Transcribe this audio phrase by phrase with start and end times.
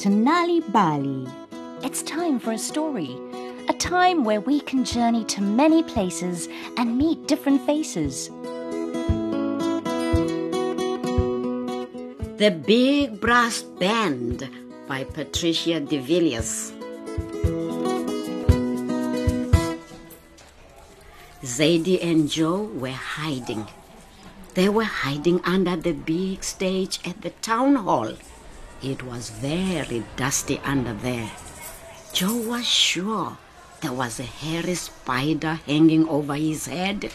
[0.00, 1.28] to Nal'ibali.
[1.84, 3.18] It's time for a story.
[3.68, 8.30] A time where we can journey to many places and meet different faces.
[12.38, 14.48] The Big Brass Band
[14.88, 16.72] by Patricia de Villiers.
[21.44, 23.66] Zadie and Joe were hiding.
[24.54, 28.14] They were hiding under the big stage at the town hall.
[28.82, 31.30] It was very dusty under there.
[32.14, 33.36] Joe was sure
[33.82, 37.12] there was a hairy spider hanging over his head.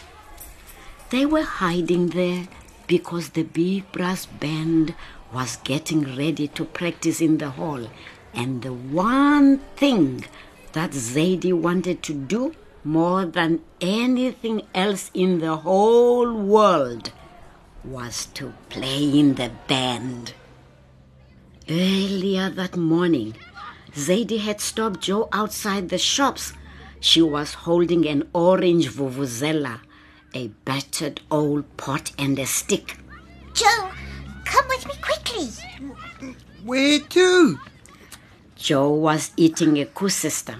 [1.10, 2.46] They were hiding there
[2.86, 4.94] because the big brass band
[5.32, 7.88] was getting ready to practice in the hall.
[8.32, 10.24] And the one thing
[10.72, 17.10] that Zadie wanted to do more than anything else in the whole world
[17.84, 20.34] was to play in the band.
[21.68, 23.34] Earlier that morning,
[23.92, 26.52] Zadie had stopped Joe outside the shops.
[27.00, 29.80] She was holding an orange vuvuzela,
[30.32, 32.98] a battered old pot and a stick.
[33.52, 33.90] Joe,
[34.44, 35.48] come with me quickly.
[36.62, 37.58] Where to?
[38.54, 40.58] Joe was eating a koesister.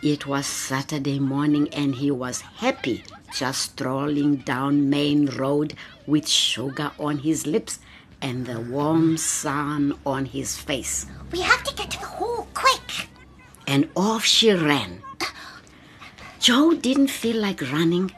[0.00, 3.02] It was Saturday morning and he was happy
[3.34, 5.74] just strolling down Main Road
[6.06, 7.80] with sugar on his lips
[8.22, 11.06] and the warm sun on his face.
[11.32, 13.08] We have to get to the hall quick.
[13.66, 15.02] And off she ran.
[16.38, 18.12] Joe didn't feel like running,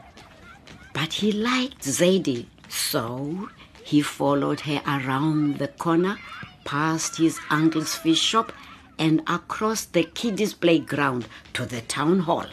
[0.93, 3.49] but he liked Zadie, so
[3.83, 6.17] he followed her around the corner,
[6.63, 8.53] past his uncle's fish shop,
[8.97, 12.45] and across the kiddies' playground to the town hall.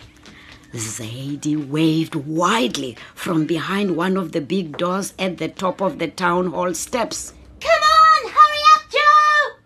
[0.74, 6.08] Zadie waved widely from behind one of the big doors at the top of the
[6.08, 7.32] town hall steps.
[7.60, 9.56] Come on, hurry up, Joe.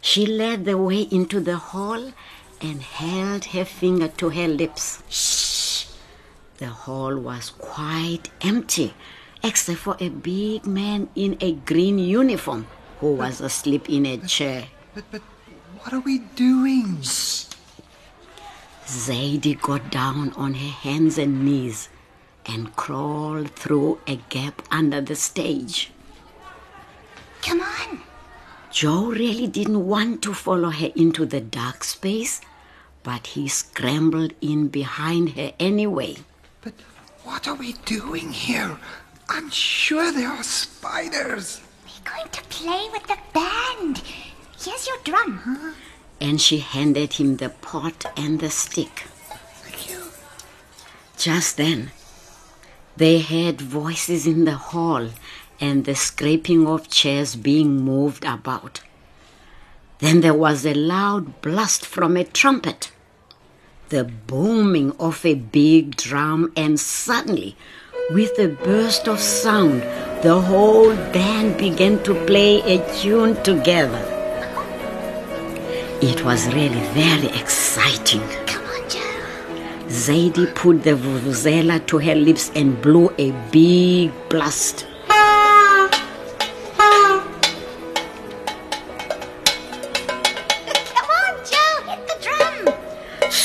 [0.00, 2.12] She led the way into the hall
[2.60, 5.02] and held her finger to her lips.
[5.08, 5.86] Shh.
[6.58, 8.92] The hall was quite empty,
[9.42, 12.66] except for a big man in a green uniform
[12.98, 14.66] who was asleep in a chair.
[14.94, 15.22] But, but
[15.78, 16.98] what are we doing?
[18.86, 21.88] Zadie got down on her hands and knees
[22.44, 25.90] and crawled through a gap under the stage.
[27.42, 28.00] Come on.
[28.70, 32.40] Joe really didn't want to follow her into the dark space,
[33.02, 36.16] but he scrambled in behind her anyway.
[36.60, 36.74] But
[37.24, 38.78] what are we doing here?
[39.28, 41.60] I'm sure there are spiders.
[41.84, 44.02] We're going to play with the band.
[44.58, 45.40] Here's your drum.
[45.44, 45.72] Huh?
[46.20, 49.06] And she handed him the pot and the stick.
[49.62, 50.02] Thank you.
[51.16, 51.90] Just then,
[52.96, 55.08] they heard voices in the hall
[55.60, 58.80] and the scraping of chairs being moved about.
[59.98, 62.90] Then there was a loud blast from a trumpet,
[63.90, 67.56] the booming of a big drum, and suddenly,
[68.10, 69.82] with a burst of sound,
[70.22, 74.02] the whole band began to play a tune together.
[76.02, 78.22] It was really very exciting.
[78.46, 80.46] Come on, Joe.
[80.54, 84.86] Put the vuvuzela to her lips and blew a big blast.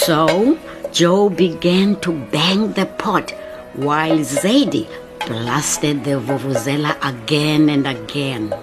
[0.06, 0.60] So
[0.92, 3.32] Joe began to bang the pot
[3.74, 4.88] while Zadie
[5.26, 8.54] blasted the vuvuzela again and again.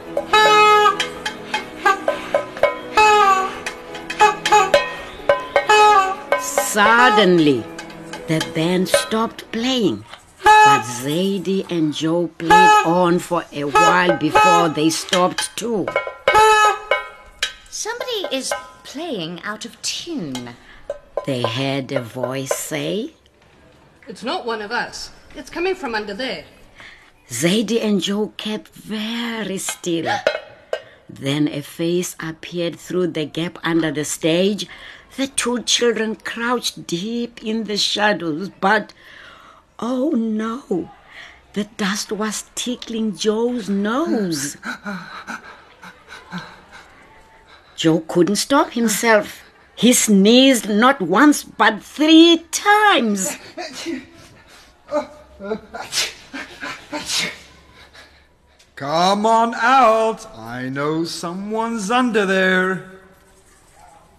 [6.41, 7.65] Suddenly,
[8.29, 10.05] the band stopped playing,
[10.45, 15.89] but Zadie and Joe played on for a while before they stopped too.
[17.69, 18.53] Somebody is
[18.85, 20.55] playing out of tune.
[21.25, 23.13] They heard a voice say,
[24.09, 25.13] It's not one of us.
[25.37, 26.45] It's coming from under there.
[27.29, 30.13] Zadie and Joe kept very still.
[31.09, 34.67] Then a face appeared through the gap under the stage.
[35.17, 38.93] The two children crouched deep in the shadows, but
[39.79, 40.91] oh no,
[41.53, 44.57] the dust was tickling Joe's nose.
[47.77, 49.42] Joe couldn't stop himself.
[49.75, 53.37] He sneezed not once but three times.
[58.77, 60.27] Come on out.
[60.37, 62.91] I know someone's under there.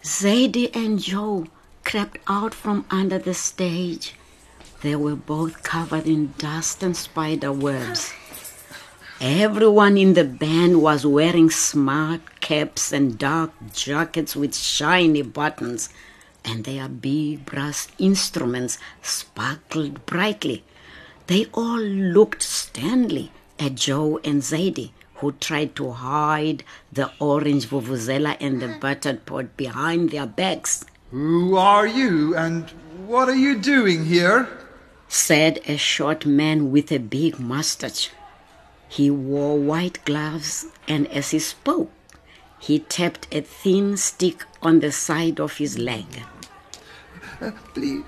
[0.03, 1.47] Zadie and Joe
[1.83, 4.15] crept out from under the stage.
[4.81, 8.13] They were both covered in dust and spider webs.
[9.21, 15.89] Everyone in the band was wearing smart caps and dark jackets with shiny buttons,
[16.43, 20.61] and their big brass instruments sparkled brightly.
[21.27, 28.35] They all looked sternly at Joe and Zadie, who tried to hide the orange vuvuzela
[28.41, 30.83] and the buttered pot behind their backs.
[31.11, 32.69] Who are you and
[33.07, 34.49] what are you doing here?
[35.07, 38.09] said a short man with a big mustache.
[38.89, 41.89] He wore white gloves, and as he spoke,
[42.67, 46.05] he tapped a thin stick on the side of his leg.
[47.41, 48.03] Uh, please,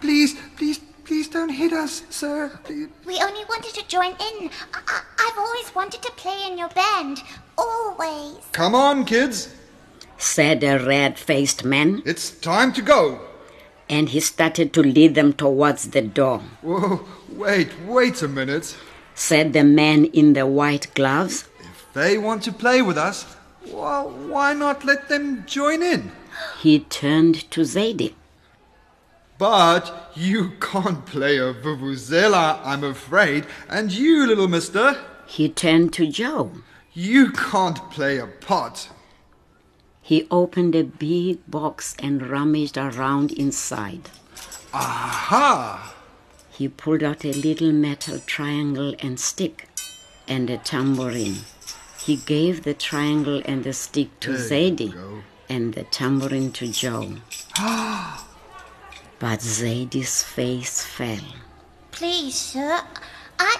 [0.00, 2.50] please, please, please don't hit us, sir.
[2.64, 2.88] Please.
[3.04, 4.50] We only wanted to join in.
[4.72, 7.22] I- I've always wanted to play in your band.
[7.58, 8.36] Always.
[8.52, 9.48] Come on, kids.
[10.18, 13.20] said a red faced man, It's time to go.
[13.88, 16.38] and he started to lead them towards the door.
[16.62, 18.76] Whoa, wait, wait a minute.
[19.14, 23.35] Said the man in the white gloves, If they want to play with us,
[23.72, 26.12] well, why not let them join in?
[26.60, 28.14] he turned to Zadie.
[29.38, 33.46] But you can't play a vuvuzela, I'm afraid.
[33.68, 34.96] And you, little mister,
[35.26, 36.52] He turned to Joe.
[36.94, 38.88] you can't play a pot.
[40.02, 44.08] He opened a big box and rummaged around inside.
[44.72, 45.94] Aha!
[46.50, 49.68] He pulled out a little metal triangle and stick
[50.28, 51.40] and a tambourine.
[52.06, 55.22] He gave the triangle and the stick to There you Zadie go.
[55.48, 57.16] and the tambourine to Joe.
[59.18, 61.26] but Zadie's face fell.
[61.90, 62.80] Please, sir.
[63.40, 63.56] I.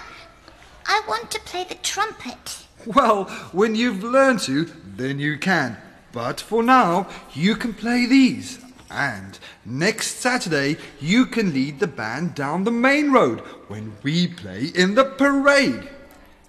[0.85, 2.65] I want to play the trumpet.
[2.85, 4.63] Well, when you've learned to,
[4.95, 5.75] then you can.
[6.13, 8.59] But for now, you can play these.
[8.89, 14.67] And next Saturday, you can lead the band down the main road when we play
[14.73, 15.89] in the parade.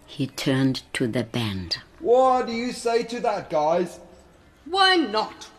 [0.06, 1.78] He turned to the band.
[2.00, 3.98] What do you say to that, guys?
[4.64, 5.50] Why not?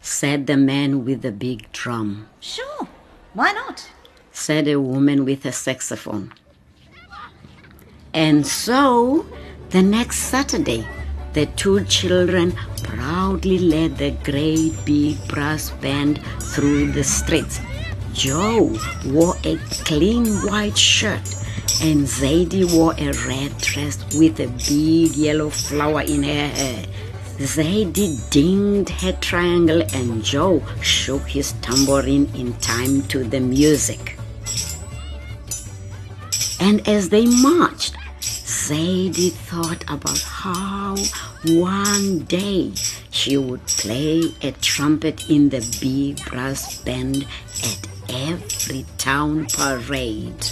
[0.00, 2.28] Said the man with the big drum.
[2.40, 2.86] Sure,
[3.34, 3.90] why not?
[4.30, 6.32] Said a woman with a saxophone.
[8.14, 9.26] And so,
[9.70, 10.86] the next Saturday,
[11.32, 12.52] the two children
[12.82, 17.60] proudly led the great big brass band through the streets.
[18.12, 18.74] Joe
[19.06, 21.22] wore a clean white shirt,
[21.80, 26.84] and Zadie wore a red dress with a big yellow flower in her hair.
[27.38, 34.18] Zadie dinged her triangle, and Joe shook his tambourine in time to the music.
[36.60, 40.96] And as they marched, Zadie thought about how
[41.46, 42.72] one day
[43.10, 47.24] she would play a trumpet in the big brass band
[47.62, 50.44] at every town parade.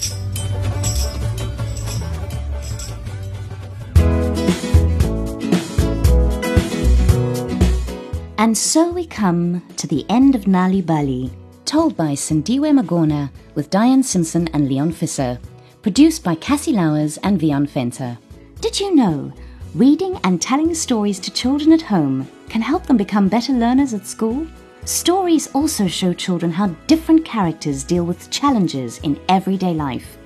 [8.38, 11.31] And so we come to the end of Nal'ibali,
[11.64, 15.38] told by Sindiwe Magona with Diane Simpson and Leon Fisser,
[15.81, 18.19] produced by Cassie Lowers and Vian Fenter.
[18.60, 19.32] Did you know
[19.74, 24.06] reading and telling stories to children at home can help them become better learners at
[24.06, 24.46] school?
[24.84, 30.19] Stories also show children how different characters deal with challenges in everyday life.